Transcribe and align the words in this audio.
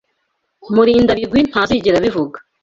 Murindabigwi 0.73 1.39
ntazigera 1.49 1.97
abivuga. 1.99 2.37